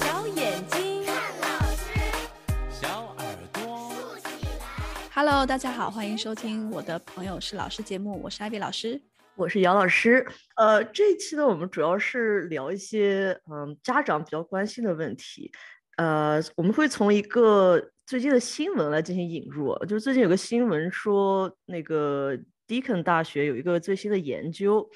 [0.00, 2.00] 小眼睛看老师，
[2.70, 4.66] 小耳朵竖起来。
[5.14, 9.00] Hello，大家好，欢迎收听我的朋友是老师节目，我是艾比老师，
[9.36, 10.26] 我是姚老师。
[10.56, 15.52] 呃，这一期呢，我们主要是聊一些嗯家长比较关心的问题。
[15.96, 22.36] 呃，我们会从一个最近的新闻来进行引入，就是最近有个新闻说，那个
[22.66, 24.88] Deakin 大学有一个最新的研究，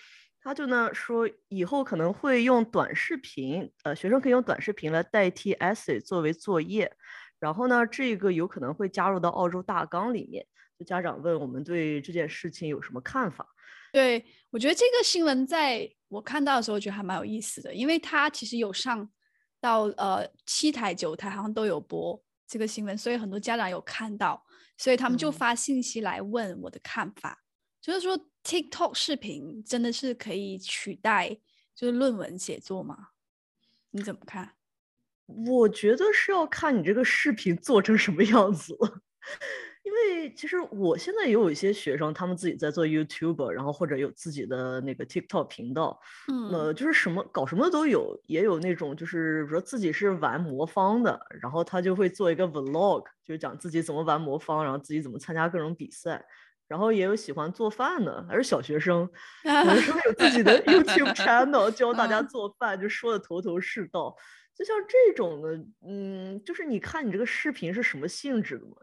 [0.42, 6.92] 他就呢说以后可能会用短视频，呃，学生可以用短视频来代替 essay 作为作业，
[7.38, 10.46] 然后呢，这个有可能会加入到澳洲大纲里面。
[10.78, 13.46] 就家长问我们对这件事情有什么看法？
[13.92, 19.08] 对，我觉得这个新闻在我看到的时候，我觉得还蛮有意思的，因为它其实有上。
[19.62, 24.44] 到呃七台九台好像都有播这个新闻，所以很多家长有看到，
[24.76, 27.46] 所以他们就发信息来问我的看法，嗯、
[27.80, 31.38] 就是说 TikTok 视频真的是可以取代
[31.74, 33.08] 就是论文写作吗？
[33.90, 34.52] 你怎么看？
[35.26, 39.00] 我觉得是要看你这个视频做成什么样子了。
[39.82, 56.24] 因为其实我现在也有一些学生，他们自己在做 YouTube，然后或者有自己的那个 TikTok 频道，嗯，呃，就是什么搞什么都有，也有那种就是比如说自己是玩魔方的，然后他就会做一个 Vlog，就是讲自己怎么玩魔方，然后自己怎么参加各种比赛，
[56.72, 59.06] 然后也有喜欢做饭的，还是小学生，
[59.44, 64.16] 有时候有自己的 YouTube channel 教大家做饭，就说的头头是道。
[64.56, 68.76] 就像这种的，嗯，就是你看你这个视频是什么性质的嘛？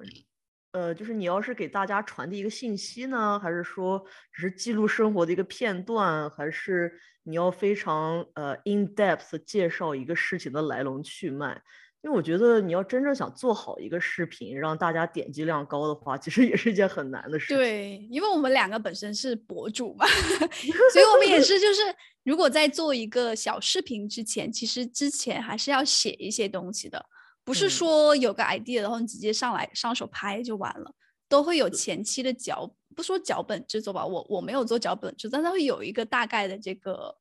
[0.73, 11.60] 呃，就是你要是给大家传递一个信息呢，还是说只是记录生活的一个片段，还是你要非常呃 in depth 介绍一个事情的来龙去脉？
[12.02, 17.58] 因为我觉得你要真正想做好一个视频，让大家点击量高的话，其实也是一件很难的事情。
[17.58, 20.05] 对，因为我们两个本身是博主嘛，
[20.94, 21.81] 所以我们也是就是，
[22.23, 27.05] 如果在做一个小视频之前，其实之前还是要写一些东西的。
[27.44, 30.94] 不是说有个 idea，然后你直接上来上手拍就完了，
[31.27, 37.14] 都会有前期的脚，不说脚本制作吧，我我没有做脚本制作，但它会有一个大概的这个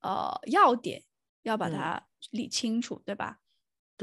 [0.00, 1.02] 呃要点，
[1.42, 2.00] 要把它
[2.30, 3.38] 理清楚，嗯、对吧？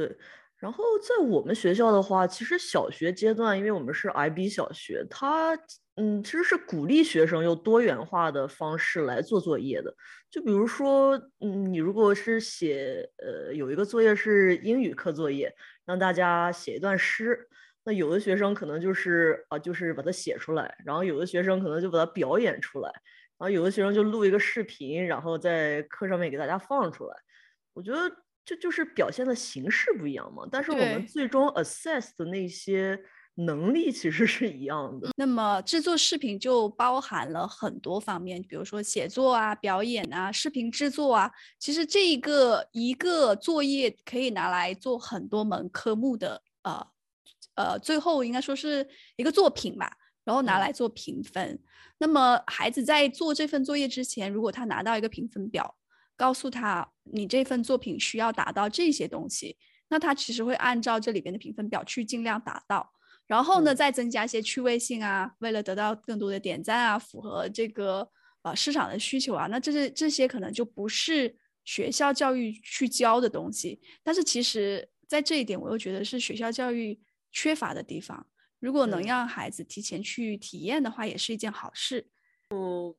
[0.07, 0.17] 对。
[0.57, 5.57] 然后在我们学校的话，其实小学阶段，因为我们是 IB 小学，它
[5.95, 9.93] 嗯其实是鼓励学生用多元化的方式来做作业的。
[10.29, 15.53] 就比如说，嗯，你如果是写呃有一个作业是英语课作业，
[15.85, 17.47] 让大家写一段诗，
[17.85, 22.89] 那有的学生可能就是啊就是把它写出来，然后有的学生可能就把它表演出来，
[23.37, 27.15] 然后有的学生就录一个视频，然后在课上面给大家放出来。
[27.73, 27.99] 我觉得。
[28.49, 32.99] 这就是表现的形式不一样嘛，但是我们最终 assess 的那些
[33.35, 35.11] 能力其实是一样的。
[35.17, 41.31] 那么制作视频就包含了很多方面，比如说写作啊、表演啊、视频制作啊。
[41.59, 46.87] 其实这一个一个作业可以拿来做很多门科目的，呃
[47.53, 51.49] 呃，最后应该说是一个作品吧，然后拿来做评分。
[51.49, 51.59] 嗯。
[51.99, 55.75] 那么孩子在做这份作业之前，如果他拿到一个评分表。
[56.19, 59.55] 告诉他，你这份作品需要达到这些东西，
[59.87, 62.91] 那他其实会按照这里边的评分表去尽量达到，
[63.25, 68.05] 然后呢，再增加一些趣味性啊，为了得到更多的点赞啊，符合这个
[68.41, 76.99] 呃市场的需求啊，那这些这些可能就不是学校教育去教的东西，但是其实在这一点，我又觉得是学校教育
[77.31, 78.27] 缺乏的地方。
[78.59, 82.09] 如果能让孩子提前去体验的话，也是一件好事。
[82.49, 82.93] 嗯，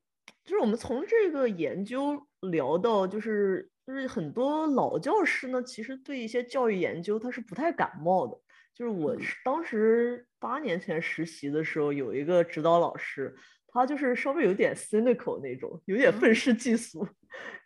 [0.44, 2.26] 就是我们从这个研究。
[2.50, 8.34] 聊到就是就是很多老教师呢，其实对一些教育研究他是不太感冒的。
[8.74, 9.14] 就是我
[9.44, 13.36] 当时八年前实习的时候，有一个指导老师，
[13.66, 17.04] 他就是稍微有点 cynical 那种，有点愤世嫉俗。
[17.04, 17.10] 嗯、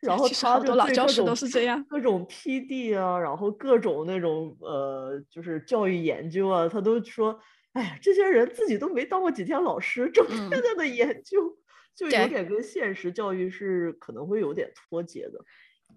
[0.01, 7.39] 然后他就对老教师都是这样，各种 PD 啊，然后各种那种呃，就是教育研究啊，他都说，
[7.75, 11.49] 哎呀，这些人自己都没当过几天老师，整天在那研究。
[11.49, 11.64] 嗯
[11.95, 15.39] 就有点跟现实教育是可能会有点脱节的。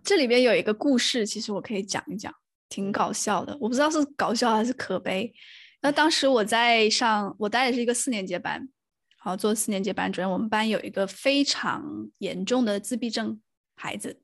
[0.03, 2.34] 这里边有一个故事，其实我可以讲一讲，
[2.70, 3.58] 挺搞笑的。
[3.59, 5.34] 我不知道是搞笑还是可悲。
[5.82, 8.67] 那当时我在上，我带的是一个四年级班，
[9.17, 10.29] 好做四年级班主任。
[10.29, 13.40] 我们班有一个非常严重的自闭症
[13.76, 14.20] 孩子，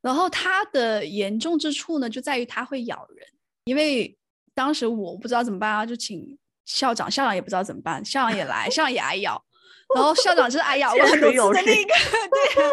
[0.00, 3.26] 然后他的严重之处呢，就在于他会咬人。
[3.64, 4.16] 因为
[4.54, 9.42] 当时我不知道怎么办啊，就请校长，校长也不知道怎么办，校长也来，校长也挨咬。
[9.94, 11.94] 然后校长就是哎呀，我很多次的那个，
[12.30, 12.64] 对。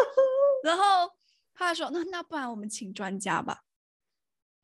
[0.64, 1.10] 然后
[1.54, 3.60] 他说：“那那不然我们请专家吧，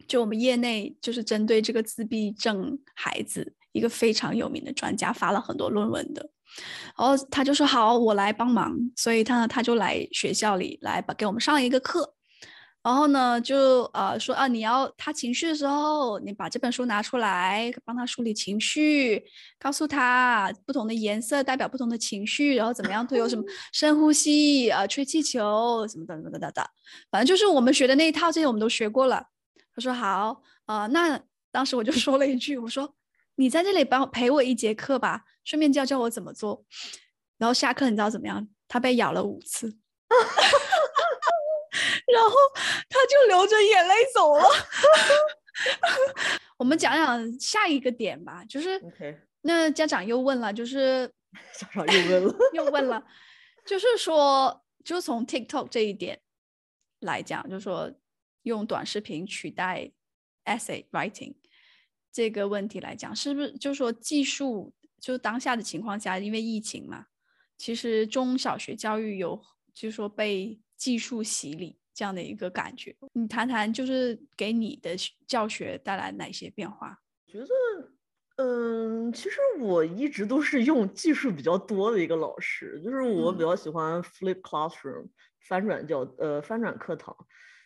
[0.06, 6.28] 就我们业内就是针对这个自闭症孩子一个非常有名的专家，发了很多论文的。
[6.98, 8.76] 然后他就说好，我来帮忙。
[8.96, 12.14] 所以他呢，他就来学校里来把给我们上一个课。
[12.82, 19.24] 然后呢，就呃说啊，你要他情绪的时候，你把这本书拿出来，帮他梳理情绪，
[19.58, 26.70] 告诉他不同的颜色代表不同的情绪，然后怎么样都有什么 深呼吸啊、呃，吹气球什么的什么的的，
[27.10, 29.24] 反正就是我们学的那一套，这些我们都学过了。
[29.74, 31.20] 他说好啊、呃，那
[31.52, 32.94] 当时我就 说了一句，我说
[33.36, 36.64] 你在这里帮我陪我一节课吧，顺便教教我怎么做。
[37.38, 38.48] 然后下课你知道怎么样？
[38.66, 39.78] 他被咬了五次。
[42.06, 42.30] 然后
[42.88, 44.44] 他就流着眼泪走了。
[46.56, 48.80] 我们讲讲下一个点吧，就是
[49.42, 51.06] 那家长又问了，就是
[51.58, 53.04] 家长又问了， 又问了，
[53.66, 56.20] 就是说，就从 TikTok 这一点
[57.00, 57.92] 来讲，就是说
[58.42, 59.90] 用短视频取代
[60.44, 61.34] essay writing
[62.12, 67.06] 这个问题来讲，是不是就是说技术就当下的情况下，因为疫情嘛，
[67.58, 69.42] 其实中小学教育有
[69.74, 71.78] 就是说被技术洗礼。
[71.94, 74.90] 这样的一个感觉，你谈谈就是给你的
[75.26, 76.98] 教学带来哪些变化？
[77.26, 77.46] 觉得，
[78.36, 85.10] 嗯，其实我一直都是用技术比较多的一个老师，就是我比较喜欢 Flip Classroom、嗯、
[85.40, 87.16] 翻转教呃翻转课堂，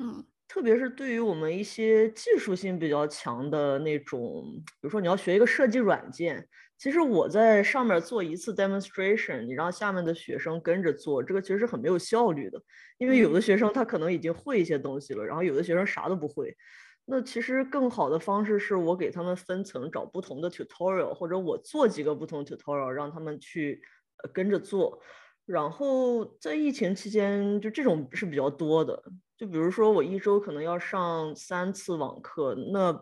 [0.01, 6.49] 嗯，特别是对于我们一些技术性比较强的那种，比如说你要学一个设计软件。
[6.79, 12.61] 其实我在上面做一次 demonstration，你让下面的学生跟着做，这个其实是很没有效率的，
[12.99, 16.55] 因为有的学生他可能已经会一些东西了，然后有的学生啥都不会。
[17.07, 23.81] 那其实更好的方式是我给他们分层，找不同的 tutorial，或者我做几个不同 tutorial，让他们去
[24.33, 25.01] 跟着做。
[25.47, 29.03] 然后在疫情期间，就这种是比较多的。
[29.39, 32.93] 就比如说我一周可能要上三次网课，那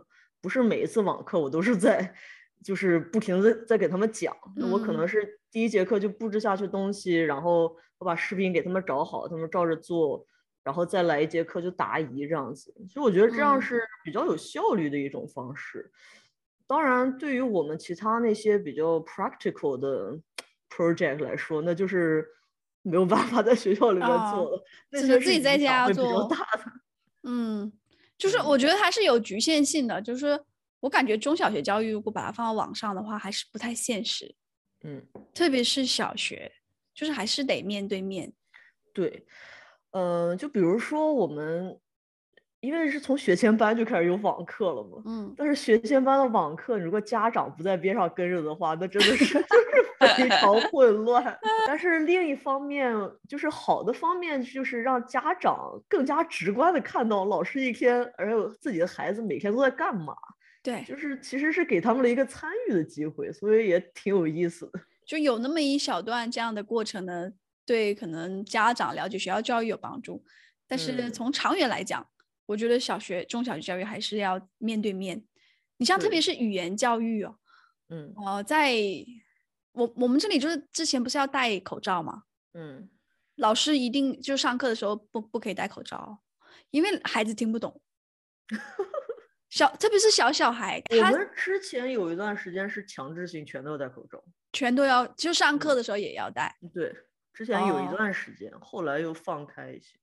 [0.40, 2.14] 不是每一次网课我都是在。
[2.64, 10.26] 就是不停的在给他们讲，那我可能是第一节课就布置下去东西，嗯、然后我把视频给他们找好，他们照着做，
[10.62, 12.74] 然后再来一节课就答疑这样子。
[12.88, 15.90] 所以我觉得这样是比较有效率的一种方式。
[15.92, 15.92] 嗯、
[16.66, 20.18] 当然，对于我们其他那些比较 practical 的
[20.70, 22.26] project 来说，那就是
[22.80, 26.30] 没有办法在学校里面做了，那些自己在家做。
[27.24, 27.70] 嗯，
[28.16, 30.40] 就是我觉得它是有局限性的，就是。
[30.84, 34.34] 我感觉中小学教育如果把它放到网上的话，还是不太现实。
[34.82, 35.02] 嗯，
[35.32, 36.52] 特别是小学，
[36.94, 38.30] 就是还是得面对面。
[38.92, 39.24] 对，
[39.92, 41.80] 嗯、呃，就比如说我们，
[42.60, 45.02] 因为是从学前班就开始有网课了嘛。
[45.06, 45.34] 嗯。
[45.38, 51.34] 但是学前班的网课，如果家长不在边上跟着的话，那真的是 就是非常混乱。
[51.66, 52.94] 但是另一方面，
[53.26, 60.14] 就是好的方面，就是让家长更加直观的看到老师一天，而有自己的孩子每天都在干嘛。
[60.64, 64.80] 对，就是其实是给他们了一个参与的机会，所以也挺有意思的。
[65.04, 67.30] 就有那么一小段这样的过程呢，
[67.66, 70.24] 对可能家长了解学校教育有帮助。
[70.66, 72.08] 但是从长远来讲，嗯、
[72.46, 75.22] 我觉得小学、中小学教育还是要面对面。
[75.76, 77.36] 你像特别是语言教育哦，
[77.90, 78.74] 嗯，哦、呃，在
[79.72, 82.22] 我我们这里就是之前不是要戴口罩吗？
[82.54, 82.88] 嗯，
[83.34, 86.20] 老师一定就上课的时候不不可以戴口罩，
[86.70, 87.82] 因为孩子听不懂。
[89.54, 94.20] 小，特别是小小孩，他我们之前有一段时间是强制性全都要戴口罩，
[94.52, 96.52] 全都要，就上课的时候也要戴。
[96.60, 96.92] 嗯、对，
[97.32, 99.96] 之前有一段时间，哦、后来又放开一些。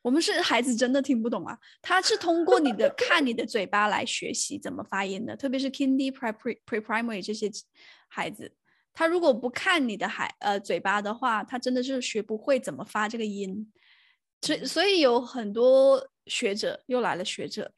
[0.00, 7.50] 我们是孩子真的听不懂啊，他是通过你的 看你的嘴巴来学习怎么发音的，特别是 Kindy Pre Pre Pre Primary 这些
[8.08, 8.50] 孩子，
[8.94, 13.70] 他如果不看你的孩呃嘴巴的话，他真的是学不会怎么发这个音。
[14.40, 17.70] 所以所以有很多学者又来了，学者。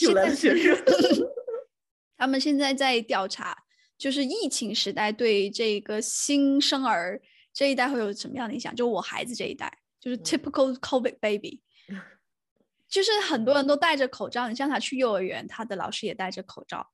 [0.00, 0.76] 又来了学生，
[2.16, 3.64] 他们现在在调查，
[3.96, 7.20] 就是疫情时代对这个新生儿
[7.52, 8.74] 这一代会有什么样的影响？
[8.74, 11.62] 就我孩子这一代，就是 typical COVID baby，
[12.88, 14.48] 就是很多人都戴着口罩。
[14.48, 16.90] 你像他去幼儿园，他的老师也戴着口罩，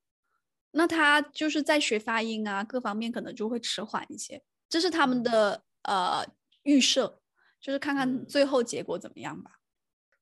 [0.73, 4.42] 那他就是在学发音啊，各方面可能就会迟缓一些。
[4.69, 6.25] 这是他们的呃
[6.62, 7.21] 预设，
[7.61, 9.60] 就是看看最后结果怎么样吧。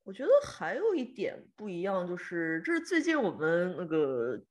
[0.09, 4.41] 我觉得还有一点不一样，就是这是最近我们那个，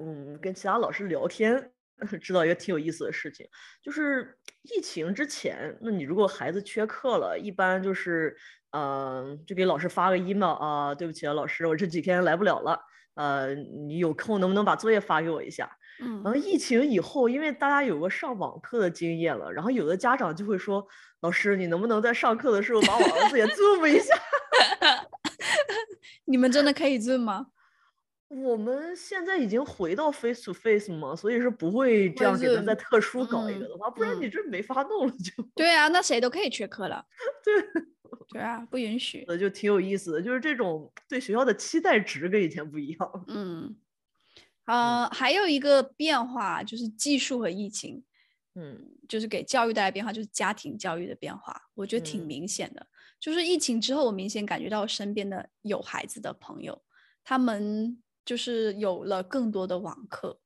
[0.00, 1.72] 嗯，跟其他老师聊天，
[2.22, 3.44] 知道一个挺有意思的事情，
[3.82, 8.36] 就是疫情之前，那你如果孩子缺课了，一般就是，
[8.70, 12.80] 嗯、呃，就给老师发个 email 啊，对不起啊，老师，我这几天来不了了，
[13.16, 15.76] 呃，你有空能不能把作业发给我一下？
[16.00, 20.86] 嗯，然后疫情以后，因为大家有个上网课的经验了，然后有的家长就会说，
[21.22, 24.14] 老师，你能不能在上课的时候把我儿子也 zoom 一下？
[26.26, 27.48] 你们真的可以 Zoom 吗？
[28.28, 35.42] 我们现在已经回到 face to face 嘛，所以是不会这样给他再特殊搞一个的话，嗯、不然你这没法弄了就。
[35.56, 37.04] 对啊，那谁都可以缺课了。
[37.42, 37.82] 对，
[38.30, 39.24] 对啊，不允许。
[39.26, 43.24] 那，就挺有意思的，就是这种对学校的期待值跟以前不一样。
[43.26, 43.76] 嗯，
[44.66, 48.04] 呃，还有一个变化就是技术和疫情，
[48.54, 52.80] 嗯，就是给教育带来变化，就是家庭教育的变化，我觉得挺明显的。
[52.80, 52.86] 嗯、
[53.20, 56.82] 就是疫情之后，我明显感觉到身边的有孩子的朋友，
[57.22, 60.40] 他们就是有了更多的网课。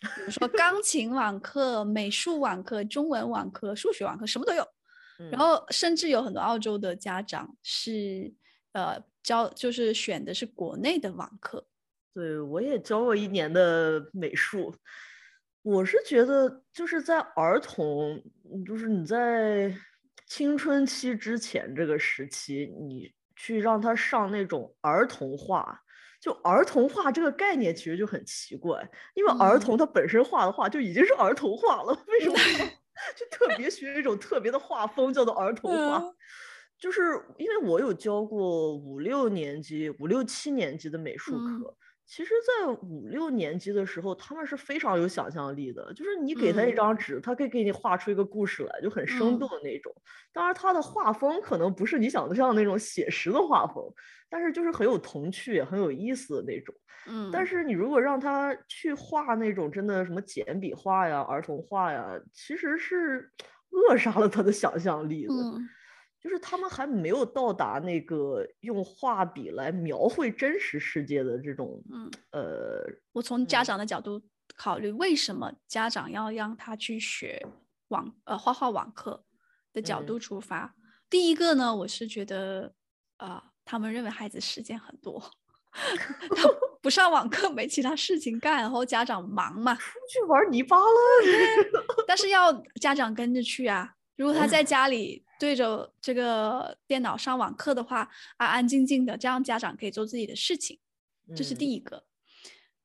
[0.00, 4.64] 比如说 钢琴网课、美术网课、中文网课、数学网课，什么都有。
[5.32, 8.32] 然后甚至有很多澳洲的家长是，
[8.70, 11.66] 呃，教就是选的是国内的网课。
[12.14, 14.72] 对，我也教过一年的美术。
[15.62, 18.22] 我是觉得就是在儿童，
[18.64, 19.74] 就是你在
[20.28, 25.82] 青春期之前这个时期，你去让他上那种儿童画。
[26.20, 32.34] 就儿童画这个概念其实就很奇怪，因为儿童他本身画的画就已经是儿童画了，嗯、为什么
[33.16, 35.98] 就特别学一种特别的画风叫做儿童画？
[35.98, 36.14] 嗯、
[36.76, 37.00] 就是
[37.38, 41.68] 因为我有教过五六年级、五六七年级的美术课。
[41.70, 41.76] 嗯
[42.08, 42.32] 其实，
[42.64, 45.92] 在五六年级的时候，他们是非常有想象力的。
[45.92, 49.92] 就是你给他一张纸，嗯、他可以给你画出一个故事来，就很生动的那种。
[49.94, 53.84] 嗯、当然，他的画风可能不是你想象的那种写实的画风，
[54.30, 56.74] 但是就是很有童趣、很有意思的那种。
[57.06, 57.30] 嗯。
[57.30, 63.30] 但是你如果让他去画那种真的什么简笔画呀、儿童画呀，其实是
[63.68, 65.34] 扼杀了他的想象力的。
[65.34, 65.68] 嗯
[66.20, 74.20] 就是他们还没有到达那个用画笔来描绘真实世界的这种，嗯，呃，我从家长的角度
[74.56, 77.46] 考虑，为什么家长要让他去学
[77.88, 79.24] 网呃画画网课
[79.72, 80.74] 的角度出发？
[80.76, 82.74] 嗯、第一个呢，我是觉得，
[83.18, 85.22] 啊、呃，他们认为孩子时间很多，
[85.70, 86.48] 他
[86.82, 90.84] 不上网课没其他事情干，然后家长忙嘛，出去玩泥巴了，
[92.08, 93.94] 但是要家长跟着去啊。
[94.18, 100.80] 如果他在家里对着这个电脑上网课的话，安安静静的，这样家长可以做自己的事情，
[101.36, 101.96] 这是第一个。
[101.96, 102.02] 嗯、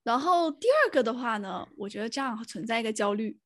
[0.03, 3.39] 然后第二个的话呢，我觉得这样存在一个焦虑。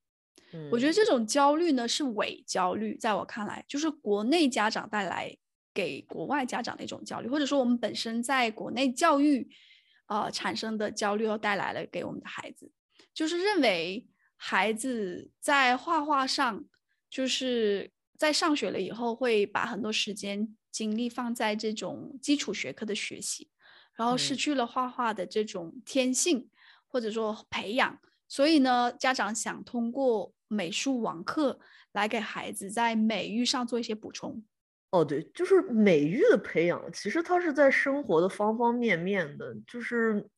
[0.52, 5.34] 嗯、我觉得这种焦虑呢是伪焦虑，在我看来，就是国内家长带来
[5.72, 9.48] 给国外家长的一种焦虑，或者说我们本身在国内教育，
[10.08, 12.70] 呃产生的焦虑，又带来了给我们的孩子，
[13.14, 16.66] 就是认为孩子在画画上。
[17.10, 23.48] 就是在上学了以后，会把很多时间精力放在这种基础学科的学习，
[23.94, 26.50] 然后失去了画画的这种天性，嗯、
[26.86, 27.98] 或者说培养。
[28.28, 31.58] 所以呢，家长想通过美术网课
[31.92, 34.44] 来给孩子在美育上做一些补充。
[34.90, 39.54] 哦，对，就是美育的培养，其实它是在生活的方方面面的。
[39.66, 40.28] 就是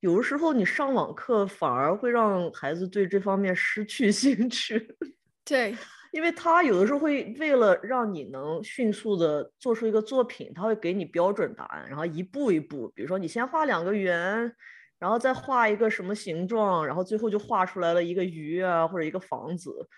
[0.00, 4.96] 有的时候你上网课反而会让孩子对这方面失去兴趣。
[5.44, 5.76] 对。
[6.12, 14.52] 因为他有的时候会为了让你能迅速的做出一个作品，他会给你标准答案，然后一步一步，比如说你先画两个圆，
[14.98, 19.88] 然后再画一个什么形状，然后最后就画出来了一个鱼啊或者一个房子。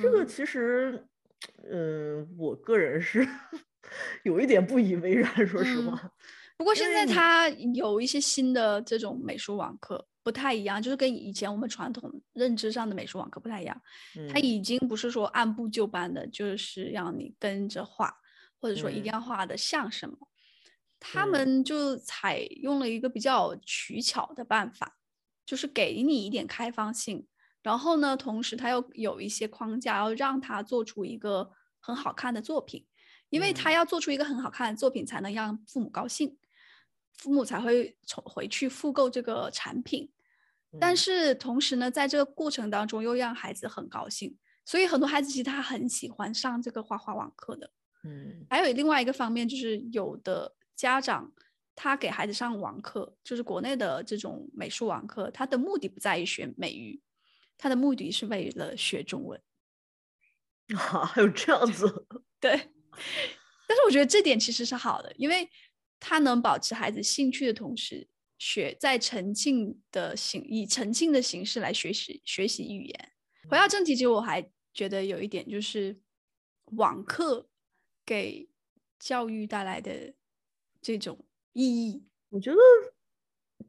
[0.00, 1.06] 这个其实，
[1.70, 3.26] 嗯，嗯，我个人是
[4.24, 6.00] 有一点不以为然，说实话。
[6.02, 6.10] 嗯，
[6.56, 10.06] 不过现在他有一些新的这种美术网课。
[10.22, 13.82] 不太一样，就是跟以前我们传统认知上的美术网课不太一样。
[14.16, 18.14] 嗯、它已经不是说按部就班的，就是让你跟着画，
[18.60, 20.16] 或者说一定要画的像什么。
[20.20, 20.28] 嗯、
[21.00, 24.96] 他们就采用了一个比较取巧的办法，
[25.44, 27.26] 就是给你一点开放性，
[27.62, 31.50] 然后呢，同时他又有一些框架，要让他做出一个
[31.80, 32.86] 很好看的作品，
[33.30, 36.38] 因为他要做出一个很好看的作品，才能让父母高兴。
[37.14, 40.10] 父母才会从回去复购这个产品，
[40.80, 47.70] 但是同时呢，在这个过程当中又让孩子很高兴，所以很多孩子其实他很喜欢上这个画画网课的。
[48.04, 51.32] 嗯，还有另外一个方面就是，有的家长
[51.76, 57.00] 他给孩子上网课，就是国内的这种美术网课，他的目的不在于学美育，
[57.56, 59.40] 他的目的是为了学中文。
[60.74, 62.06] 啊， 还有这样子？
[62.40, 62.50] 对，
[63.68, 65.48] 但是我觉得这点其实是好的，因为。
[66.04, 73.12] 他能保持孩子兴趣的同时，学在沉浸的形以沉浸的形式来学习学习语言。
[73.48, 74.44] 回到正题，其实我还
[74.74, 75.96] 觉得有一点就是，
[76.72, 77.48] 网课
[78.04, 78.48] 给
[78.98, 80.12] 教育带来的
[80.80, 82.02] 这种意义。
[82.30, 82.58] 我觉得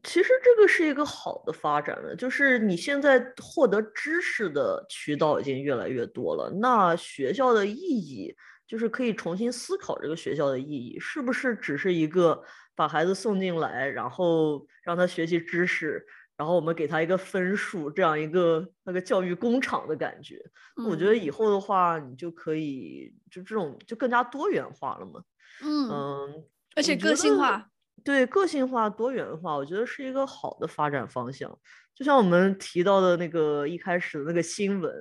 [0.01, 8.35] 其实这个是一个好的发展了，就是你现在获得知识的渠道已经越来越多了，那学校的意义。
[8.73, 16.03] 就是可以重新思考这个学校的意义，是不是只是一个把孩子送进来，然后让他学习知识，
[16.35, 20.41] 然后我们给他一个分数，这样一个那个教育工厂的感觉。
[20.89, 25.21] 我觉得以后的话，你就可以就这种就更加多元化了嘛。
[25.61, 26.43] 嗯，嗯，
[26.75, 27.69] 而且个性化，
[28.03, 31.55] 对，个性化、多元化，我觉得是一个好的发展方向。
[31.93, 34.91] 就像我们提到的那个一开始的那个新闻，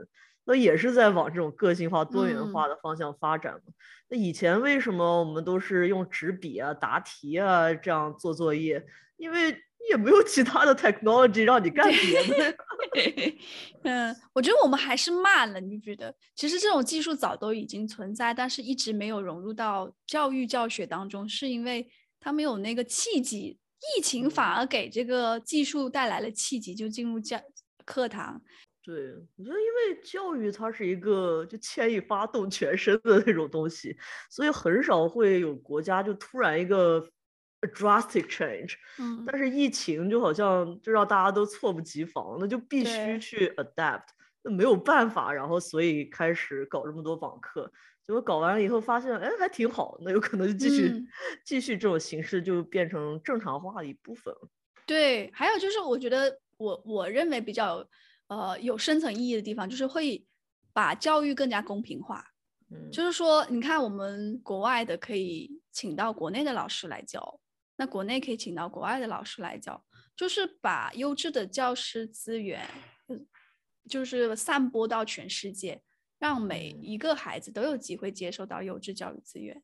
[0.45, 3.61] 那也是在往这种个性化、多元化的方向发展嘛。
[3.67, 3.75] 嗯、
[4.11, 8.85] 那以前为什么我们都是用纸笔啊、答题啊这样做作业？
[9.17, 9.57] 因为
[9.91, 12.57] 也没有其他的 technology 让你干别的。
[13.85, 15.61] 嗯，我觉得我们还是慢了。
[15.61, 16.15] 你觉得？
[16.35, 21.89] 其实这种技术早都已经存在，但是一直没有融入到教育教学当中，是因为
[22.21, 23.59] 它没有那个契机。
[23.97, 27.41] 疫情反而给这个技术带来了契机，就进入教
[27.85, 28.41] 课堂。
[28.85, 33.97] 对，我觉得因为教育它是一个就牵一发动全身的那种东西，
[34.29, 37.01] 所以很少会有国家就突然一个
[37.61, 38.75] drastic change。
[38.99, 39.25] 嗯。
[39.25, 44.09] 但是疫情就好像就让大家都措不及防，那就必须去 adapt，
[44.43, 47.71] 那没有办法，然后所以开始搞这么多网课。
[48.05, 51.07] 结果搞完了以后发现，哎，还挺好，那有可能就继续、嗯、
[51.45, 54.49] 继续这种形式就变成正常化的一部分了。
[54.85, 57.89] 对，还有就是我觉得我我认为比较
[58.37, 60.25] 呃有深层意义的地方，就是会
[60.73, 62.25] 把教育更加公平化。
[62.71, 67.41] 嗯，就是说，你看我们国外的可以请到国内的老师来教，
[67.77, 69.85] 那国内可以请到国外的老师来教，
[70.17, 72.67] 就是把优质的教师资源，
[73.89, 75.83] 就是散播到全世界。
[76.23, 79.61] 让每一个孩子都有机会接受到优质教育资源。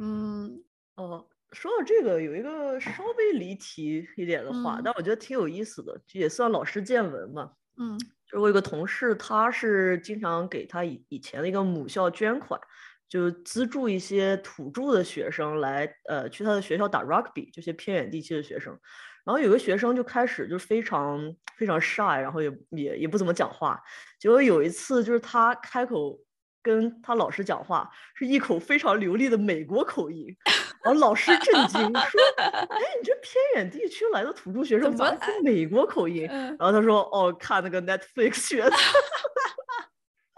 [0.00, 0.64] 嗯，
[0.96, 7.52] 哦，说到这个，有一个稍微离题一点的话，嗯、但我觉得挺有意思的，也算老师见闻嘛。
[7.78, 12.60] 嗯，就我有个同事，他是经常给他以以前的一个母校捐款，
[13.08, 18.78] 就资助一些土著的学生来，呃，去他的学校打 rugby，这些偏远地区的学生。
[19.24, 23.80] 然后有个学生就开始就非常非常 shy，然后也也也不怎么讲话。
[24.18, 26.18] 结果有一次就是他开口
[26.60, 30.36] 跟他老师讲话，是一口非常流利的美国口音，
[30.84, 38.70] 后老师震惊说： “哎，你这偏远地区来的土著学生怎么是美国口音？”然后他说：“哦，看那个 Netflix 学的。”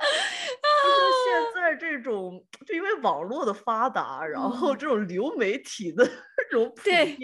[1.24, 6.12] 现在这种就因为网络的发达，然后这种流媒体的这
[6.50, 7.16] 种普遍。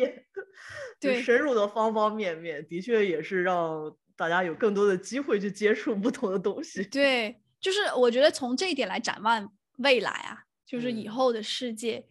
[0.98, 6.82] 对，深入的方方面面，的确也是让大家有更多的机会去接触不同的东西。
[6.84, 12.04] 对，就是我觉得从这一点来展望未来啊，就是以后的世界，嗯、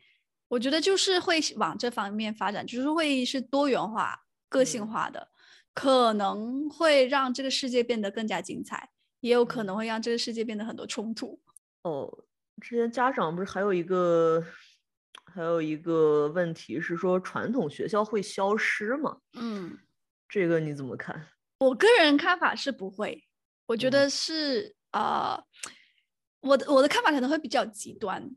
[0.49, 5.29] 我觉得就是会往这方面发展，就是会是多元化、个性化的，嗯、
[5.73, 8.89] 可能会让这个世界变得更加精彩，
[9.21, 11.39] 也有可能会让这个世界变得很多冲突。
[11.83, 12.25] 哦，
[12.59, 14.43] 之前家长不是还有一个。
[15.31, 19.19] 还有一个问题是说，传统学校会消失吗？
[19.33, 19.77] 嗯，
[20.27, 21.27] 这个你怎么看？
[21.59, 23.23] 我个人看法是不会，
[23.67, 28.27] 我觉得是啊、嗯呃，我的我的看法可能会比较极端。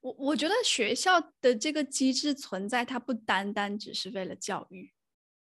[0.00, 4.92] 我我觉得学校的这个机制存在，它不单单只是为了教育。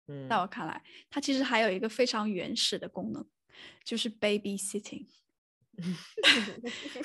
[0.09, 3.27] 嗯，在我看来，它其实还有一个非常原始的功能，
[3.85, 5.07] 就是 babysitting。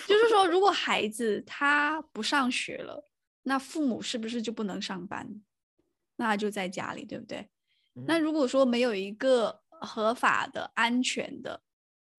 [0.08, 3.10] 就是说，如果孩子他不上学了。
[3.48, 5.40] 那父母是不是就不能上班？
[6.16, 7.48] 那就在家里，对不对？
[7.94, 11.62] 嗯、那如果说没有一个合法的、安全的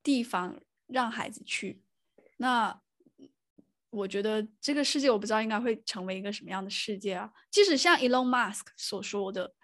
[0.05, 1.83] 地方让孩子去，
[2.37, 2.81] 那
[3.97, 7.31] 我觉得这个世界我不知道应该会成为一个什么样的世界啊！
[7.51, 9.55] 即使像 Elon Musk 所说的，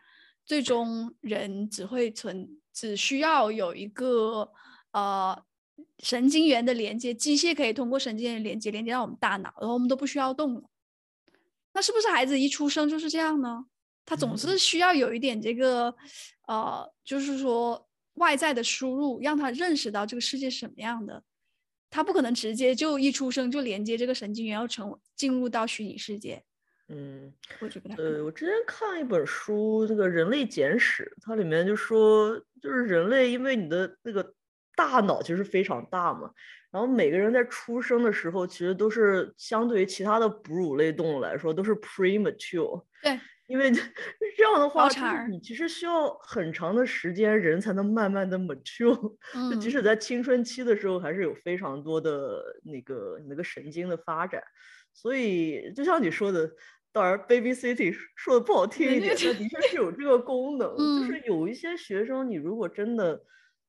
[0.47, 4.51] 最终人只会存，只需要有一个
[4.93, 5.39] 呃
[5.99, 10.63] 神经元的连接，机械可以通过神经元连接连接到我们大脑，然后我们都不需要动了。
[11.75, 13.67] 那是不是孩子一出生就是这样呢？
[14.07, 15.95] 他总是需要有一点这个，
[16.47, 21.23] 呃，就是说外在的输入，让他认识到这个世界是什么样的。
[21.93, 26.43] 他不可能直接就一出生就连接这个神经元，要成进入到虚拟世界。
[26.89, 34.35] 嗯，我觉得，呃，我之前看一本书，这个《人类简史》，它里面就说，就是人类因为你的那个
[34.75, 36.31] 大脑其实非常大嘛。
[36.71, 42.83] 然后每个人在出生的时候，其实都是相对于其他的哺乳类动物来说，都是 premature。
[43.03, 44.89] 对，因为这样的话，
[45.29, 49.17] 你其实需要很长的时间，人才能慢慢的 mature。
[49.35, 49.51] 嗯。
[49.51, 54.43] 就即使在青春期的时候，还是有非常多的那个那个神经的发展。
[54.93, 56.51] 所以，就像你说的，
[56.93, 60.75] 当然 babysitting 说的不好听一点，它的确是有这个功 能。
[60.79, 61.01] 嗯。
[61.09, 63.23] 就是有一些学生，你如果真的。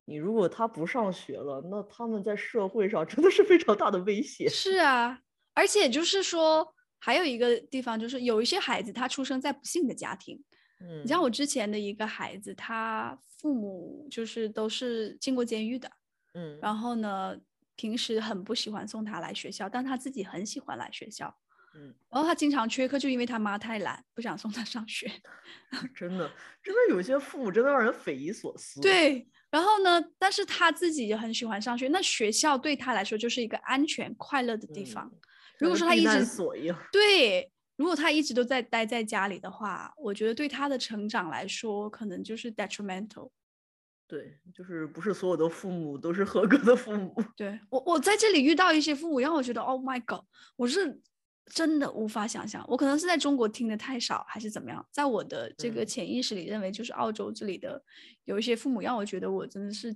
[0.05, 4.49] 你如果他不上学了，那他们在社会上真的是非常大的威胁。
[4.49, 5.17] 是啊，
[5.53, 6.72] 而且就是说，
[7.05, 10.41] 还有一个地方就是，有一些孩子他出生在不幸的家庭。
[10.79, 15.91] 嗯，你像我之前的一个孩子，他父母就是都是进过监狱的。
[16.33, 17.37] 嗯，然后呢，
[17.75, 21.35] 平时很不喜欢送他来学校，但他自己很喜欢来学校。
[21.75, 25.11] 嗯，然后他经常缺课，就因为他妈太懒，不想送他上学。
[25.93, 26.31] 真的，
[26.63, 28.79] 真的有些父母真的让人匪夷所思。
[28.79, 35.11] 对，然后呢，但是他自己也很喜欢上学，那学校对他来说就是一个安全、快乐的地方。
[35.11, 35.19] 嗯、
[35.63, 36.25] 如果说他一直
[36.91, 43.31] 对，如果他一直都在待在家里的话，我觉得对他的成长来说，可能就是 detrimental。
[44.07, 47.15] 对，就是不是所有的父母都是合格的父母。
[47.35, 51.01] 对，我，我在这里遇到一些父母，让我觉得，Oh my God，我是。
[51.47, 54.87] 真的无法想象，我可能是在中国听的太少，还是怎么样？
[54.89, 57.83] 在我的这个潜意识里，认为就是澳洲这里的
[58.23, 59.93] 有一些父母，让我觉得我真的是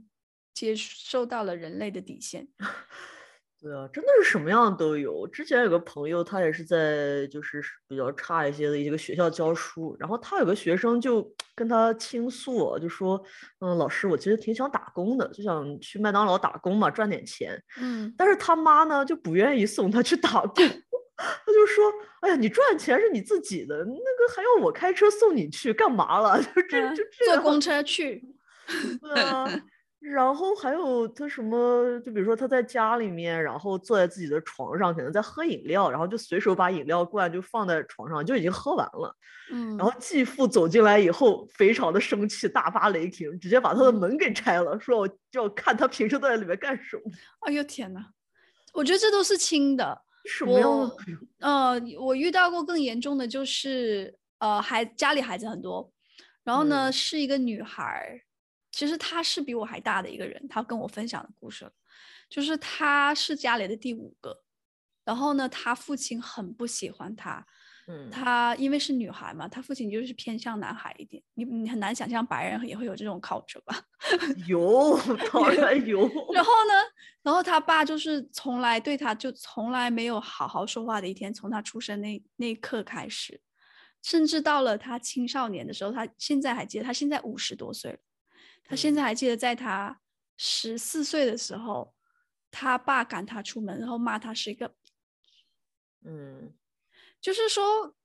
[0.53, 2.49] 接受到了人类的底线。
[3.59, 5.27] 对啊，真的是什么样都有。
[5.27, 13.19] 之前有个朋友，他也是在就是比较差一些的一个学校教书，然后他有个学生就 跟他倾诉，就说
[13.59, 17.61] ：“嗯，老师，我其实挺想打工的，就想去麦当劳打工嘛，赚点钱。
[17.81, 20.53] 嗯，但是他妈呢就不愿意送他去打工。
[21.17, 21.83] ”他就说
[22.21, 26.39] ：“哎呀，你赚钱是你自己的，那个还要我开车送你去干嘛了？
[26.53, 28.23] 就这就这坐公车去。
[29.01, 29.49] 对啊，
[30.11, 31.99] 然后还有他什么？
[31.99, 39.15] 就比如说他在家里面，然后坐在自己的床上，可能在喝饮料，然后就随手把饮料罐就放在床上，就已经喝完了。
[39.51, 47.03] 嗯，然后继父走进来以后，非常的生气，大发雷霆，直接把他的门给拆了，说我就要看他平时都在里面干什么。
[47.41, 48.05] 哎呦天哪，
[48.73, 50.95] 我觉得这都是轻的。”什么样的？
[51.39, 55.89] 呃，我遇到过更严重的，就是呃，孩家里孩子很多，
[56.43, 58.21] 然后呢、嗯、是一个女孩，
[58.77, 61.67] 其实他是比我还大的一个人，他跟我分享的故事，
[62.29, 64.43] 就是他是家里的第五个，
[65.03, 67.43] 然后呢，他父亲很不喜欢他。
[67.87, 71.23] 嗯，他因为是女孩嘛，他父亲就是偏向男孩一点。
[71.33, 73.81] 你你很难想象白人也会有这种 culture 吧？
[74.45, 74.95] 有，
[75.33, 76.01] 当然有。
[76.31, 76.73] 然后呢，
[77.23, 83.41] 然后他爸就是从来对他就从来没有好好说话的一天，从他出生那那一刻开始，
[84.03, 87.99] 甚至到了他青少年的时候，他现在还记得，他现在五十多岁了，
[88.67, 89.99] 他现在还记得在他
[90.35, 91.95] 十四岁的时候，
[92.51, 94.75] 他爸赶他出门，然后骂他是一个，
[96.05, 96.53] 嗯。
[97.19, 97.95] 就是说，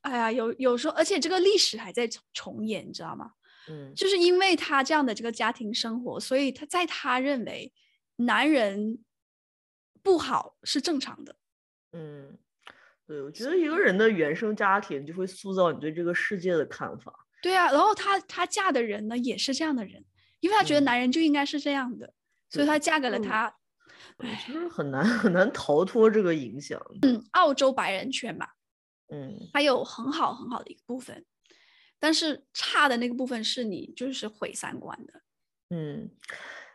[0.00, 3.32] 哎呀，有有时候，而且这个历史还在重演，你知道吗？
[3.68, 7.72] 嗯，就是因为他这样的这个家庭生活，所以他在他认为
[8.16, 9.04] 男人
[10.02, 11.36] 不好是正常的。
[11.92, 12.38] 嗯，
[13.06, 17.23] 对，我觉得一个人的原生家庭就会塑造你对这个世界的看法。
[17.44, 20.02] 对啊，然后她她嫁的人呢也是这样的人，
[20.40, 22.14] 因为她觉得男人就应该是这样的，嗯、
[22.48, 23.54] 所以她嫁给了他。
[24.46, 26.80] 其实很难很难逃脱这个影响。
[27.02, 28.54] 嗯，澳洲白人圈吧，
[29.12, 31.22] 嗯，还有很好很好的一个部分，
[31.98, 35.12] 但是差的那个部分是你就是毁三观的。
[35.68, 36.10] 嗯，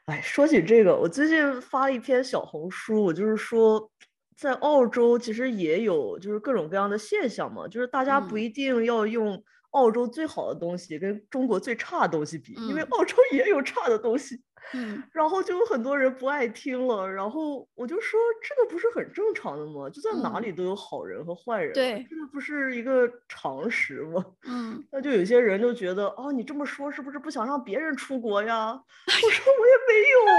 [0.05, 3.91] 哎，说起这个，我最近发了一篇小红书，我就是说，
[4.37, 14.41] 在澳洲其实也有就是各种各样的现象嘛，就是大家不一定要用澳洲最好的东西跟中国最差的东西比，嗯，因为澳洲也有差的东西。
[14.73, 19.89] 嗯，然后就有很多人不爱听了，然后我就说这个不是很正常的吗？
[19.89, 24.23] 就在哪里都有好人和坏人，嗯、对，这个不是一个常识吗？
[24.45, 28.73] 嗯，那就有些人就觉得哦，你这么说是不是不想让别人出国呀？
[28.73, 30.35] 我说我也没有啊，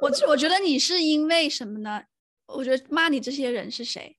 [0.00, 2.04] 我我觉得你是因为什么呢？
[2.46, 4.16] 我觉得骂你这些人是谁？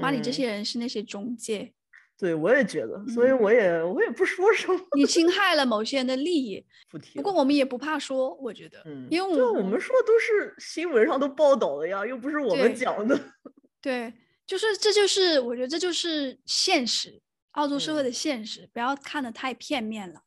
[0.00, 1.72] 骂你这些人是那些中介。
[2.14, 4.80] 嗯对，我也觉得，所以我也、嗯、我也不说什么。
[4.96, 7.16] 你侵害了某些人的利益，不提。
[7.16, 13.16] 不过我们也不怕说，我觉得，嗯，因为我们我们说的都是新闻上都报道的呀，又不是我们讲的。
[13.82, 14.14] 对，对
[14.46, 17.20] 就是这就是我觉得这就是现实，
[17.52, 20.22] 澳洲社会的现实，嗯、不要看得太片面了。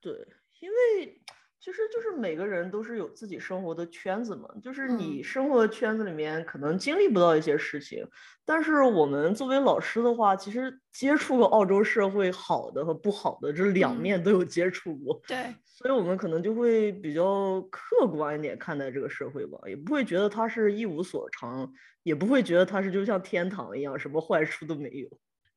[0.00, 0.12] 对，
[0.60, 1.20] 因为。
[1.66, 8.10] 其实就是每个人都是有自己生活的圈子嘛，就是你生活的圈子里面可能经历不到一些事情，嗯、
[8.44, 21.68] 但是我们作为老师的话，其实接触过澳洲社会好的和不好的这两面都有接触过，嗯、对，所以我们可能就会比较客观一点看待这个社会吧，也不会觉得它是一无所长，
[22.04, 25.08] 也不会觉得它是就像天堂一样，什么坏处都没有。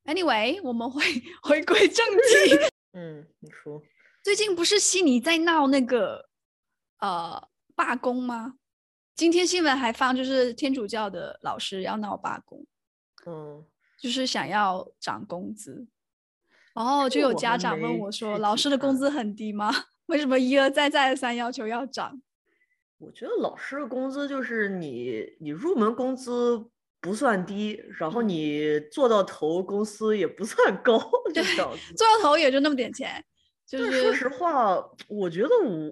[0.06, 1.04] Anyway，我们会
[1.40, 2.58] 回归正题。
[2.98, 3.80] 嗯，你说。
[4.22, 6.28] 最近不是悉尼在闹那个
[6.98, 8.54] 呃罢工吗？
[9.14, 12.64] 今天新闻还放，就是天主教的老师要闹罢工，
[13.26, 13.64] 嗯，
[13.98, 15.86] 就是想要涨工资。
[16.74, 19.70] 然后就有家长问我说：“老师的工资很低吗？
[20.06, 22.20] 为什么一而再再而三要求要涨？”
[22.98, 30.98] 我觉得老师的工资就是你你入门工资不算低，然后你做到头工资也不算高，
[31.34, 31.42] 就。
[31.96, 33.24] 做到头也就那么点钱。
[33.78, 35.88] 就是说实话，我觉得我，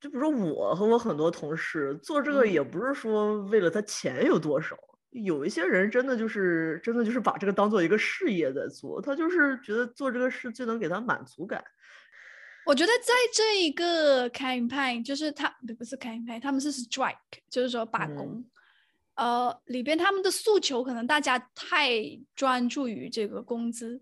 [0.00, 4.76] 就比如说我和我很多同事做这个，也不是说为了他钱有多少，
[5.10, 11.62] 有一些人真的就是真的就是把这个当做一个事业在做，他就是觉得做这个事最能给他满足感。
[12.66, 17.14] 我觉得在这一个 campaign，就是他不是 campaign，他们是 strike，
[17.48, 18.44] 就是说罢工。
[19.14, 21.90] 嗯、呃，里边他们的诉求可能大家太
[22.34, 24.00] 专注于这个工资，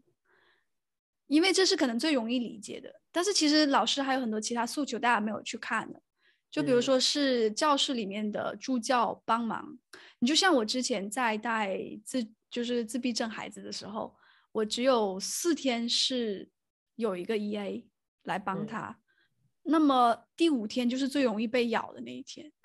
[1.28, 2.92] 因为这是可能最容易理解的。
[3.12, 6.02] 但是其实老师还有很多其他诉求，大家没有去看的。
[6.50, 14.16] 就比如说是教室里面的助教帮忙，嗯、你就像我之前在带自就是自闭症孩子的时候，
[14.52, 16.48] 我只有四天是
[16.96, 17.84] 有一个 EA
[18.22, 18.96] 来帮他，嗯、
[19.64, 22.50] 那么第五天就是最容易被咬的那一天。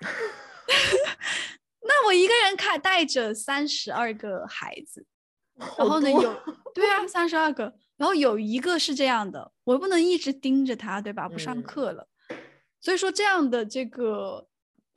[1.86, 5.06] 那我一个人看带着三十二个孩子，
[5.76, 6.42] 然后呢有
[6.74, 11.28] 对啊三十二个，然后有一个是这样的，我不能一直盯着他，对吧？
[11.28, 12.08] 不上课了。
[12.30, 12.36] 嗯
[12.84, 14.46] 所以说，这样的这个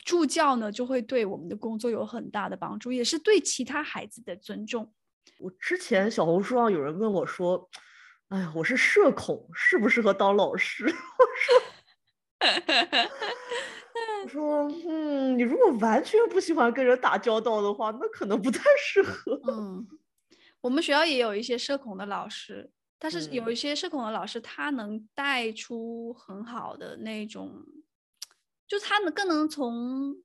[0.04, 4.94] 助教呢，就会对我们的工作有很大的帮助，也是对其他孩子的尊重。
[5.40, 7.70] 我之前小红书上有人问我说
[8.28, 10.84] ：“哎呀，我是社恐，适不适合当老师？”
[14.20, 19.88] 我说：“我 说，嗯，你如果完全不喜欢跟人打交道的话，那可能不太适合。”嗯，
[20.60, 22.70] 我们学校也有一些社恐的老师。
[23.00, 27.84] 但是有一些社恐的老师，他能带出很好的那种，嗯、
[28.68, 30.16] 就他能更能从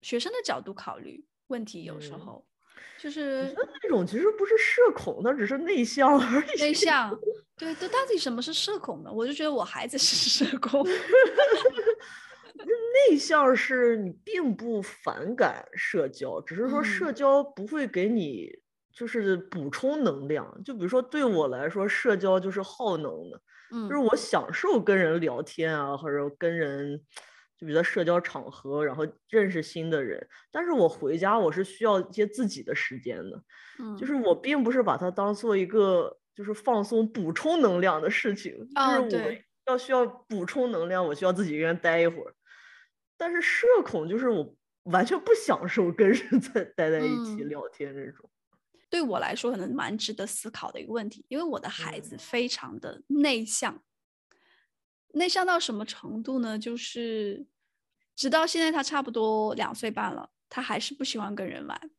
[0.00, 1.84] 学生的角度考虑问题。
[1.84, 6.60] 有时候、嗯、就是那种其实不是社恐，他只是内向而已。
[6.60, 7.14] 内向，
[7.56, 9.12] 对，对，到底什么是社恐呢？
[9.12, 10.82] 我就觉得我孩子是社恐。
[13.10, 18.61] 内向是你并不反感社交，只是说社交不会给你。
[18.92, 23.40] 就是补充能量，就比如说对我来说，社交就是耗能的，
[23.72, 26.98] 嗯，就是我享受跟人聊天啊，或者跟人，
[27.56, 30.26] 就比如在社交场合，然后认识新的人。
[30.50, 33.42] 但是我回家我是需要一些自己的时间的，
[33.78, 39.24] 嗯，就是我并不是把它当做一个就是放松补充能量的事情，哦，就是
[39.66, 42.34] 我要需要补充能量，我需要自己一个人待一会儿。
[43.16, 48.28] 但是社恐就是我完全不享受跟人在待在一起聊天这种。
[48.92, 53.82] 对我来说，可能蛮值得思考的一个问题，因为我的孩子非常的内向，嗯、
[55.14, 56.58] 内向到什么程度呢？
[56.58, 57.46] 就是
[58.14, 61.90] 直到现在，他差不多两岁半了，他还是不喜欢跟人玩。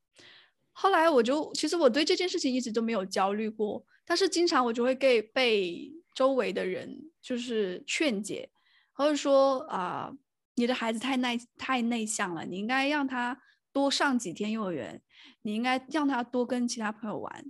[0.72, 8.52] 后来我就，其实我对这件事情一直都没有焦虑过，但是经常我就会给被周围的人就是劝解，
[8.92, 10.18] 或者说啊、呃，
[10.54, 15.02] 你的孩子太内太内向了，你应该让他多上几天幼儿园。
[15.42, 17.46] 你应该让他多跟其他朋友玩。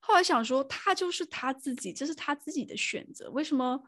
[0.00, 3.30] 后来想说，他就是他自己，这是他自己的选择。
[3.30, 3.78] 为什么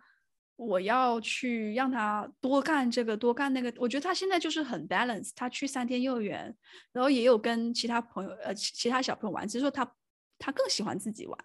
[0.56, 3.72] 我要去让他多干这个，多干那个？
[3.78, 5.30] 我觉得他现在就是很 balance。
[5.34, 6.54] 他去三天幼儿园，
[6.92, 9.48] 然后也有跟其他朋友，呃，其他小朋友玩。
[9.48, 9.90] 只是说他
[10.38, 11.38] 他更喜欢自己玩，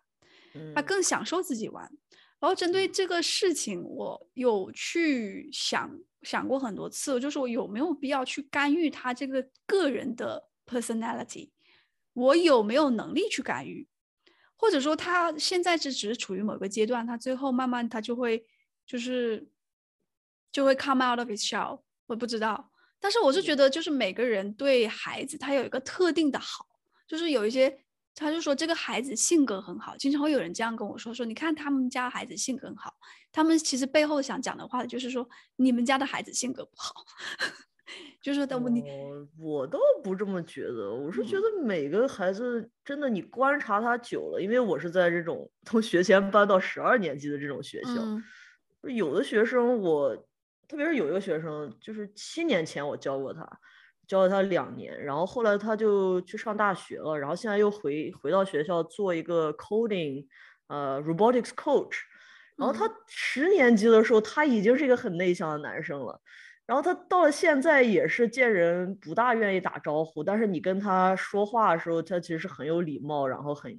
[0.76, 1.90] 他更享受自己玩。
[2.38, 5.90] 然后针对这个事情，我有去想
[6.24, 11.52] 想过很多次，就是我有没有必要去干预他这个个人的 personality。
[12.16, 13.88] 我有没有能力去干预，
[14.56, 18.44] 或者说他现在是只是处于某个阶段，他最后慢慢他就会
[18.88, 19.48] 就是
[20.52, 22.72] 就会 come out of his shell，我不知道。
[23.02, 26.66] 但是我是觉得，就是每个人对孩子他有一个特定的好，
[27.06, 27.78] 就是有一些
[28.16, 32.96] 他就说这个孩子性格很好，经常会有人这样跟我说说，你看他们家孩子性格很好，
[33.32, 37.06] 他们其实背后想讲的话就是说你们家的孩子性格不好。
[38.22, 40.92] 就是的，你、哦，我倒不这么觉得。
[40.92, 48.24] 我是觉得每个孩子真的，你观察他久了，嗯、因为我是在这种从学前班到十二年级的这种学校，嗯、
[48.96, 50.16] 有的学生我，
[50.68, 53.48] 特别是有一个学生，就是七年前我教过他，
[54.08, 60.26] 教了他两年，然后后来他就去上大学了，然后现在又回回到学校做一个 coding，
[60.68, 61.98] 呃，robotics coach，
[62.58, 66.20] 然后他十年级的时候，他已经是一个很内向的男生了。
[66.68, 73.72] 然后他到了现在也是见人不大愿意打招呼，但是你跟他说话的时候，他其实是很有礼貌，然后很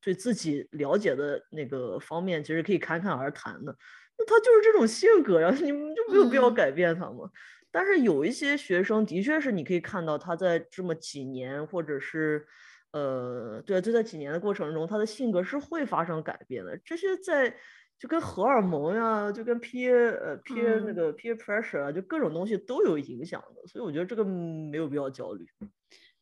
[0.00, 3.76] 对自己了解的那个方面，其实可以侃侃而谈的。
[4.18, 7.24] 那他就是这种性格呀， 你们就没有必要改变他嘛。
[7.24, 7.30] 嗯、
[7.70, 12.44] 但是有一些学生的确是你可以看到他在这么几年，或者是
[12.90, 16.76] 呃，对，就在几年的过程中，他的性格是会发生改变的。
[16.84, 17.54] 这些在。
[17.98, 25.46] 就跟荷尔蒙呀，就跟 peer 呃 peer 那个 peer pressure 啊，嗯、就各种东西都有影响的，所以我觉得这个没有必要焦虑。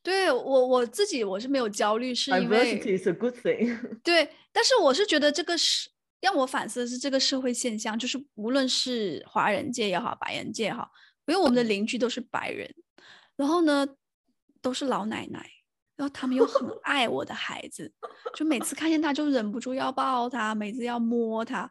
[0.03, 3.77] 对我我自己我是没有焦虑，是因为 diversity is a good thing。
[4.03, 5.89] 对，但是我是觉得这个是
[6.21, 10.91] 让我反思的是这个社会现象，就是无论是华人界也好，白人界也好，
[11.27, 12.69] 因为我们的邻居都是白人，
[13.37, 13.87] 然后呢
[14.61, 15.49] 都是老奶奶。
[16.03, 17.89] 然后他们又很爱我的孩子，
[18.35, 21.71] 就每次看见他就忍不住要抱他，每次要摸他，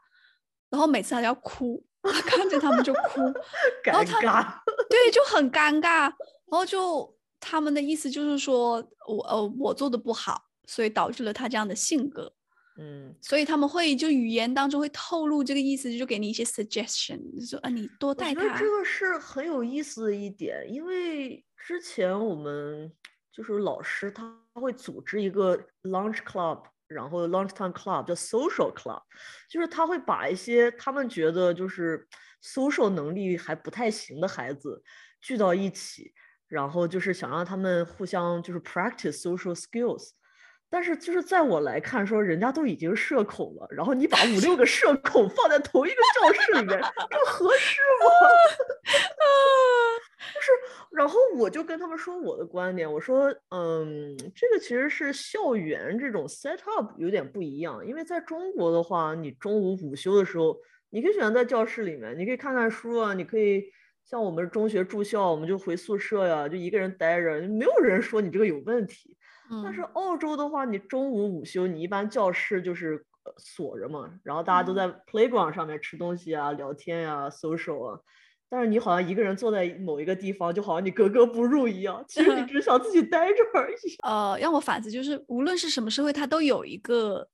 [0.69, 3.19] 然后每次他要哭，看着他们就哭，
[3.83, 4.53] 然后他尴尬，
[4.89, 6.13] 对，就很尴尬，然
[6.51, 12.31] 后就他们的意思就是说我呃我做的不好，所以导致了他这样的性格。
[12.77, 18.41] 嗯，所以他们会就语言当中会透露这个意思，就给你一些 suggestion，就说啊，你多带他。
[18.41, 22.89] 我觉得这个是很有意思的一点，因为之前我们
[23.31, 29.01] 就是老师他会组织一个 lunch club，然后 lunch time club 叫 social club，
[29.49, 32.07] 就是他会把一些他们觉得就是
[32.43, 34.83] social 能力还不太行的孩子
[35.21, 36.13] 聚到一起，
[36.47, 40.09] 然后就是想让他们互相就是 practice social skills。
[40.73, 48.05] 但是就是在我来看，说人家都已经社恐了，然后你把五六个社恐放在同一个教室里面，这合适吗？
[50.33, 50.51] 就是，
[50.91, 60.55] 然后我就跟他们说我的观点，我说，嗯，这个其实是校园这种 set up 有点不一样，因为在中国的话，你中午午休的时候，
[60.91, 63.63] 你可以选择在教室里面，你可以看看书啊，你可以
[64.05, 69.17] 像我们中学住校，我们就回宿舍呀，就一个人待着，没有人说你这个有问题。
[69.63, 73.05] 但是澳洲的话，你中午午休，你一般教室就是
[73.37, 77.99] 锁着嘛，然后大家都在 playground 上面吃东西啊、聊天呀、啊、social 啊。
[78.53, 82.03] 但是你好像一个人坐在某一个地方，就好像你格格不入一样。
[82.05, 83.75] 其实你 只是想自己待着而已。
[84.03, 87.29] 呃，让我反思就是，无论是什么社会，它都有一个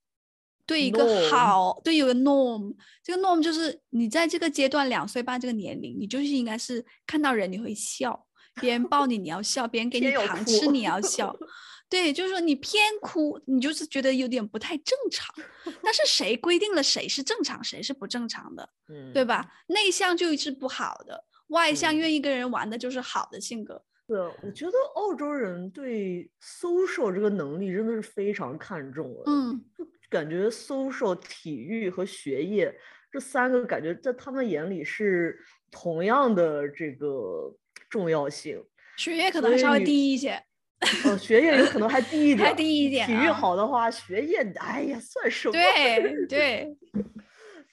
[0.68, 1.82] 对一个好，norm.
[1.84, 2.76] 对有个 norm。
[3.04, 8.28] 这个 norm 就是你在这个阶段两岁半这个年龄，你就是应该是看到人你会笑，
[8.62, 11.36] 别人抱你你要笑，别人给你糖吃你要笑。
[11.90, 15.34] 对，就是说你偏哭，你就是觉得有点不太正常。
[15.82, 18.70] 但是谁规定了谁是正常，谁是不正常的？
[18.90, 19.50] 嗯，对吧？
[19.68, 23.82] 内向就是不好的，外向愿意跟人玩的就是好的性格。
[24.06, 29.24] 对，我觉得澳洲人对 social 这个能力真的是非常看重的。
[29.26, 32.74] 嗯，就感觉 social、体育和学业
[33.12, 35.38] 这三个感觉在他们眼里是
[35.72, 37.54] 同样的这个
[37.90, 38.64] 重要性。
[38.98, 40.42] 学业可能稍微低一些。
[41.06, 43.08] 哦，学业有可能还低一 点，还低一点、啊。
[43.08, 45.52] 体育好的话，学业哎呀，算什么？
[45.54, 46.78] 对对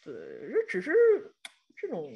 [0.03, 0.13] 对，
[0.51, 0.93] 这只是
[1.77, 2.11] 这种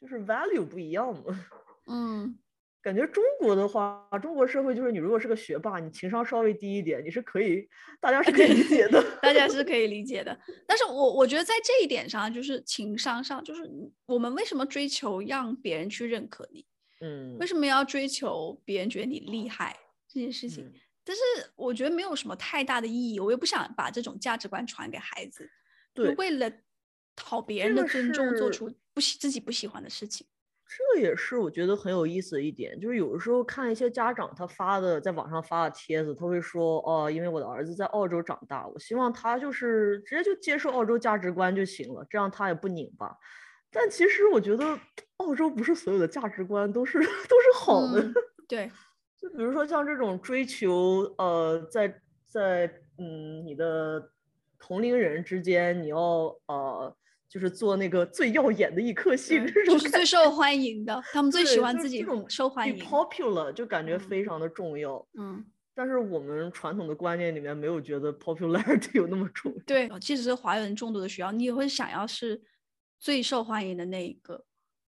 [0.00, 1.40] 就是 value 不一样嘛。
[1.86, 2.36] 嗯，
[2.82, 7.68] 感觉中国的话，中国社会就是你如果是个学霸，你情商稍微低一点，你是可以，
[8.00, 9.02] 大家是可以理解的。
[9.22, 10.36] 大家是可以理解的。
[10.66, 13.62] 但是我我觉得在这一点上，就是情商上，就是
[14.06, 16.66] 我们为什么追求让别人去认可你？
[17.00, 19.76] 嗯，为什么要追求别人觉得你厉害？
[20.16, 20.72] 这件事情、嗯，
[21.04, 21.22] 但是
[21.54, 25.48] 我觉得没有什么太大的意义，我又不想把这种价值观传给孩子，
[25.92, 26.50] 对，为了
[27.14, 30.26] 讨别人的尊重，做出不喜自己不喜欢的事情。
[30.66, 43.16] 这也是我觉得很有意思的一点，就是有的时候看一些家长他发的在网上发的帖子，他会说哦，因为我的儿子在澳洲长大，我希望他就是直接就接受澳洲价值观就行了，这样他也不拧巴。
[43.70, 44.78] 但其实我觉得
[45.18, 48.14] 澳洲不是所有的价值观都是 都是好的，嗯、
[48.48, 48.72] 对。
[49.26, 52.66] 就比如说像这种追求，呃，在在
[52.98, 54.12] 嗯你的
[54.58, 55.98] 同龄人之间，你要
[56.46, 56.96] 呃
[57.28, 65.04] 就是做那个最耀眼的一颗星，就是最受欢迎的，他们最喜欢自己受欢迎，popular 就感觉非常的重要。
[65.18, 69.58] 嗯，但是我们传统的观念里面没有觉得 popularity 有那么重要。
[69.66, 72.40] 对，即使是华人众多的学校，你也会想要是
[72.98, 74.44] 最受欢迎的那一个。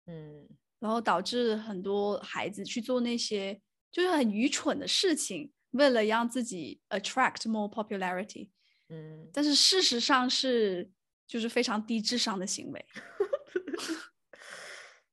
[0.06, 0.48] 嗯，
[0.80, 3.60] 然后导致很多孩子去做那些。
[3.98, 8.48] 就是很愚蠢的事情，为了让自己 attract more popularity，
[8.90, 10.88] 嗯，但是事实上是
[11.26, 12.86] 就是非常低智商的行为。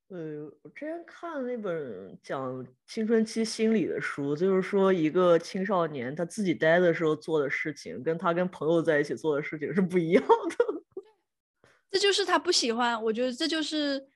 [0.08, 10.84] 呃， 我之前看了那本讲青春期心理的书，就是说一个青少年他自己待的时候做的事情，跟他跟朋友在一起做的事情是不一样的。
[11.90, 14.06] 这就是他不喜欢，我觉得这就是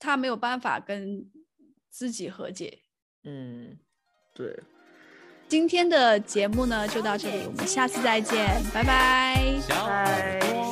[0.00, 1.30] 他没有办法跟
[1.88, 2.82] 自己和解。
[3.28, 3.76] 嗯，
[4.32, 4.58] 对。
[5.48, 9.60] 今天的节目呢就到这里，我们下次再见，拜拜。
[9.68, 10.67] 拜拜。